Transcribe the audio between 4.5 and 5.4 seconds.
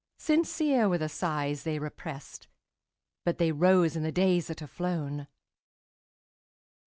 are flown!